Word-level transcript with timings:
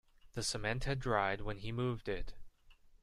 The 0.33 0.41
cement 0.41 0.85
had 0.85 0.99
dried 0.99 1.41
when 1.41 1.59
he 1.59 1.71
moved 1.71 2.09
it. 2.09 2.33